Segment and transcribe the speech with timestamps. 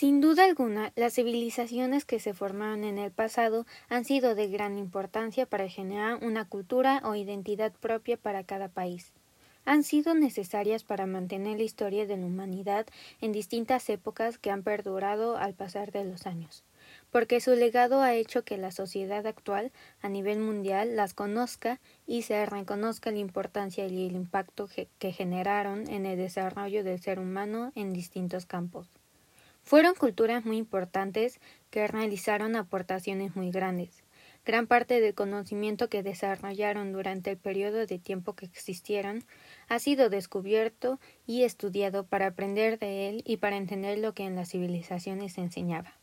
[0.00, 4.78] Sin duda alguna, las civilizaciones que se formaron en el pasado han sido de gran
[4.78, 9.12] importancia para generar una cultura o identidad propia para cada país.
[9.66, 12.86] Han sido necesarias para mantener la historia de la humanidad
[13.20, 16.64] en distintas épocas que han perdurado al pasar de los años,
[17.10, 19.70] porque su legado ha hecho que la sociedad actual
[20.00, 24.66] a nivel mundial las conozca y se reconozca la importancia y el impacto
[24.98, 28.99] que generaron en el desarrollo del ser humano en distintos campos.
[29.62, 34.02] Fueron culturas muy importantes que realizaron aportaciones muy grandes.
[34.44, 39.22] Gran parte del conocimiento que desarrollaron durante el periodo de tiempo que existieron
[39.68, 44.36] ha sido descubierto y estudiado para aprender de él y para entender lo que en
[44.36, 45.94] las civilizaciones se enseñaba.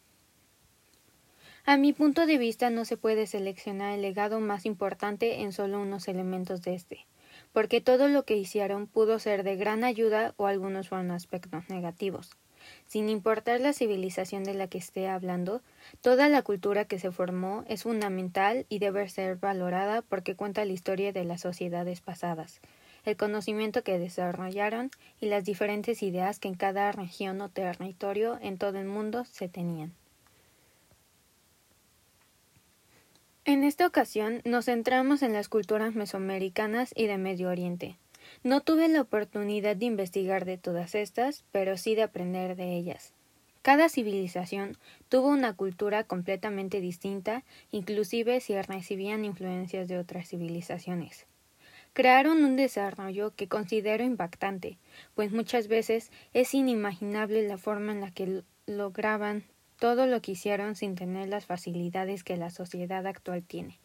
[1.65, 5.81] A mi punto de vista no se puede seleccionar el legado más importante en solo
[5.81, 7.07] unos elementos de este,
[7.51, 12.37] porque todo lo que hicieron pudo ser de gran ayuda o algunos fueron aspectos negativos.
[12.87, 15.61] Sin importar la civilización de la que esté hablando,
[16.01, 20.73] toda la cultura que se formó es fundamental y debe ser valorada porque cuenta la
[20.73, 22.61] historia de las sociedades pasadas,
[23.05, 28.57] el conocimiento que desarrollaron y las diferentes ideas que en cada región o territorio en
[28.57, 29.93] todo el mundo se tenían.
[33.47, 37.97] En esta ocasión nos centramos en las culturas mesoamericanas y de Medio Oriente.
[38.43, 43.13] No tuve la oportunidad de investigar de todas estas, pero sí de aprender de ellas.
[43.61, 44.77] Cada civilización
[45.09, 51.25] tuvo una cultura completamente distinta, inclusive si recibían influencias de otras civilizaciones.
[51.93, 54.77] Crearon un desarrollo que considero impactante,
[55.15, 59.43] pues muchas veces es inimaginable la forma en la que lograban
[59.79, 63.79] todo lo que hicieron sin tener las facilidades que la sociedad actual tiene.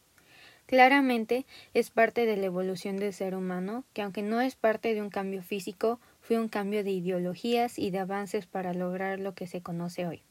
[0.66, 5.02] Claramente es parte de la evolución del ser humano, que aunque no es parte de
[5.02, 9.46] un cambio físico, fue un cambio de ideologías y de avances para lograr lo que
[9.46, 10.22] se conoce hoy.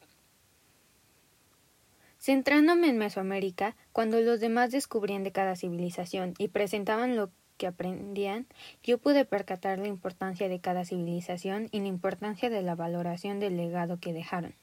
[2.18, 8.46] Centrándome en Mesoamérica, cuando los demás descubrían de cada civilización y presentaban lo que aprendían,
[8.82, 13.56] yo pude percatar la importancia de cada civilización y la importancia de la valoración del
[13.56, 14.54] legado que dejaron.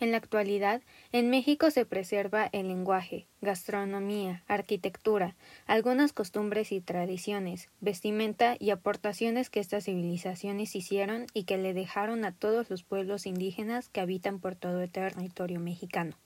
[0.00, 0.82] En la actualidad,
[1.12, 9.50] en México se preserva el lenguaje, gastronomía, arquitectura, algunas costumbres y tradiciones, vestimenta y aportaciones
[9.50, 14.40] que estas civilizaciones hicieron y que le dejaron a todos los pueblos indígenas que habitan
[14.40, 16.16] por todo el territorio mexicano.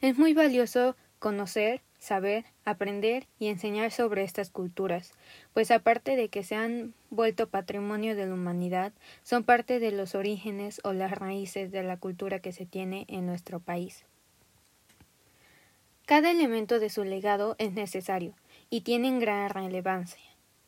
[0.00, 5.12] Es muy valioso conocer, saber, aprender y enseñar sobre estas culturas,
[5.52, 8.92] pues aparte de que se han vuelto patrimonio de la humanidad,
[9.22, 13.26] son parte de los orígenes o las raíces de la cultura que se tiene en
[13.26, 14.04] nuestro país.
[16.06, 18.34] Cada elemento de su legado es necesario
[18.70, 20.22] y tienen gran relevancia.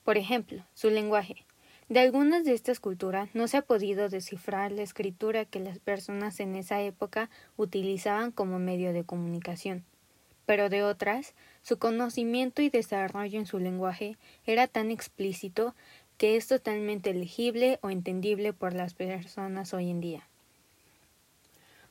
[0.05, 1.47] Por ejemplo, su lenguaje.
[1.89, 6.39] De algunas de estas culturas no se ha podido descifrar la escritura que las personas
[6.41, 9.85] en esa época utilizaban como medio de comunicación
[10.47, 15.75] pero de otras, su conocimiento y desarrollo en su lenguaje era tan explícito
[16.17, 20.29] que es totalmente legible o entendible por las personas hoy en día.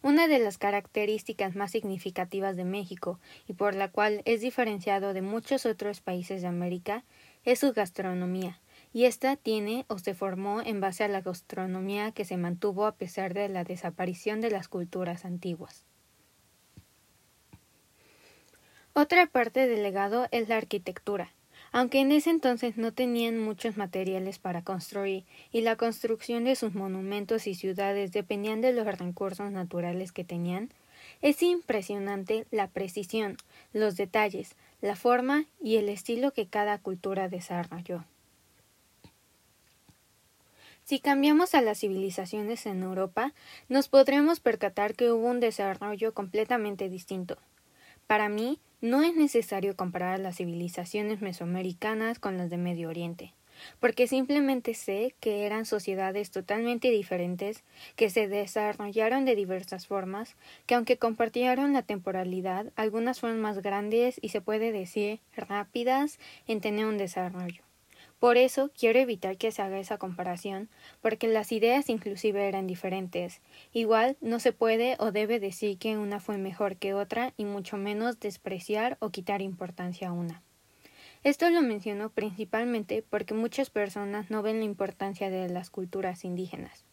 [0.01, 5.21] Una de las características más significativas de México y por la cual es diferenciado de
[5.21, 7.03] muchos otros países de América
[7.43, 8.61] es su gastronomía,
[8.93, 12.95] y esta tiene o se formó en base a la gastronomía que se mantuvo a
[12.95, 15.88] pesar de la desaparición de las culturas antiguas.
[18.93, 21.31] Otra parte del legado es la arquitectura.
[21.71, 26.73] Aunque en ese entonces no tenían muchos materiales para construir y la construcción de sus
[26.73, 30.69] monumentos y ciudades dependían de los recursos naturales que tenían,
[31.21, 33.37] es impresionante la precisión,
[33.73, 38.03] los detalles, la forma y el estilo que cada cultura desarrolló.
[40.83, 43.33] Si cambiamos a las civilizaciones en Europa,
[43.67, 47.37] nos podremos percatar que hubo un desarrollo completamente distinto.
[48.09, 53.35] Para mí, no es necesario comparar las civilizaciones mesoamericanas con las de Medio Oriente,
[53.79, 57.63] porque simplemente sé que eran sociedades totalmente diferentes,
[57.95, 60.35] que se desarrollaron de diversas formas,
[60.65, 66.17] que aunque compartieron la temporalidad, algunas fueron más grandes y se puede decir rápidas
[66.47, 67.68] en tener un desarrollo.
[68.19, 70.69] Por eso quiero evitar que se haga esa comparación,
[71.01, 73.39] porque las ideas inclusive eran diferentes.
[73.71, 77.77] Igual no se puede o debe decir que una fue mejor que otra y mucho
[77.77, 80.43] menos despreciar o quitar importancia a una.
[81.23, 86.88] Esto lo menciono principalmente porque muchas personas no ven la importancia de las culturas indígenas.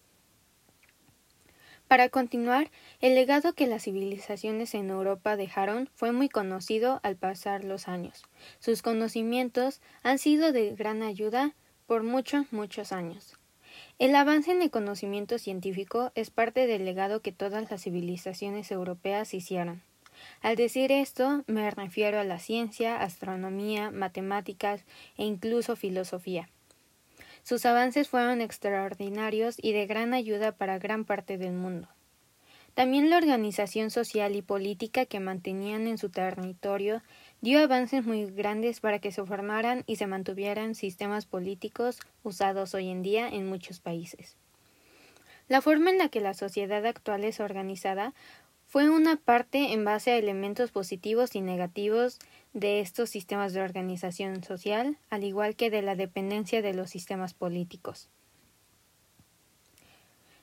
[1.89, 7.63] Para continuar, el legado que las civilizaciones en Europa dejaron fue muy conocido al pasar
[7.63, 8.25] los años.
[8.59, 11.55] Sus conocimientos han sido de gran ayuda
[11.87, 13.37] por muchos, muchos años.
[14.01, 19.33] El avance en el conocimiento científico es parte del legado que todas las civilizaciones europeas
[19.33, 19.83] hicieron.
[20.41, 24.85] Al decir esto, me refiero a la ciencia, astronomía, matemáticas
[25.17, 26.49] e incluso filosofía.
[27.47, 31.87] Sus avances fueron extraordinarios y de gran ayuda para gran parte del mundo.
[32.75, 37.03] También la organización social y política que mantenían en su territorio
[37.43, 42.89] dio avances muy grandes para que se formaran y se mantuvieran sistemas políticos usados hoy
[42.89, 44.35] en día en muchos países.
[45.47, 48.13] La forma en la que la sociedad actual es organizada
[48.67, 52.19] fue una parte en base a elementos positivos y negativos
[52.53, 57.33] de estos sistemas de organización social, al igual que de la dependencia de los sistemas
[57.33, 58.09] políticos.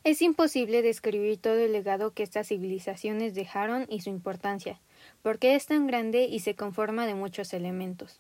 [0.06, 4.80] Es imposible describir todo el legado que estas civilizaciones dejaron y su importancia,
[5.22, 8.20] porque es tan grande y se conforma de muchos elementos.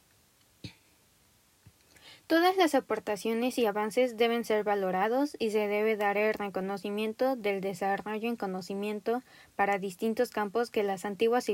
[2.33, 7.61] Todas las aportaciones y avances deben ser valorados y se debe dar el reconocimiento del
[7.61, 9.21] desarrollo en conocimiento
[9.55, 11.45] para distintos campos que las antiguas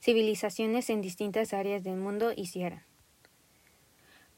[0.00, 2.80] civilizaciones en distintas áreas del mundo hicieron.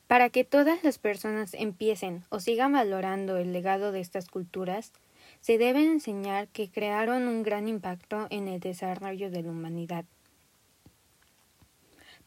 [0.07, 4.93] Para que todas las personas empiecen o sigan valorando el legado de estas culturas,
[5.43, 10.07] se debe enseñar que crearon un gran impacto en el desarrollo de la humanidad.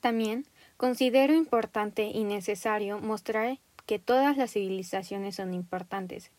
[0.01, 0.45] También
[0.77, 6.31] considero importante y necesario mostrar que todas las civilizaciones son importantes,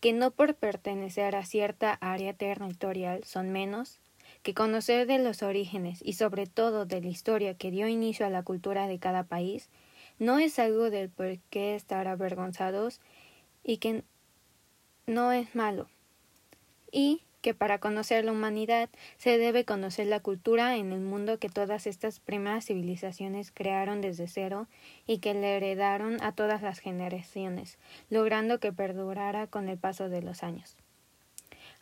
[0.00, 4.00] que no por pertenecer a cierta área territorial son menos,
[4.42, 8.30] que conocer de los orígenes y sobre todo de la historia que dio inicio a
[8.30, 9.68] la cultura de cada país
[10.18, 13.00] no es algo del por qué estar avergonzados
[13.64, 14.04] y que
[15.06, 15.88] no es malo.
[16.92, 21.48] Y que para conocer la humanidad se debe conocer la cultura en el mundo que
[21.48, 24.66] todas estas primeras civilizaciones crearon desde cero
[25.06, 27.78] y que le heredaron a todas las generaciones,
[28.10, 30.76] logrando que perdurara con el paso de los años.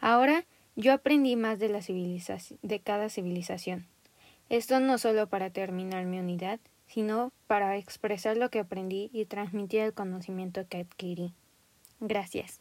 [0.01, 0.45] Ahora
[0.77, 1.81] yo aprendí más de, la
[2.63, 3.87] de cada civilización.
[4.49, 9.81] Esto no solo para terminar mi unidad, sino para expresar lo que aprendí y transmitir
[9.81, 11.35] el conocimiento que adquirí.
[12.01, 12.61] Gracias.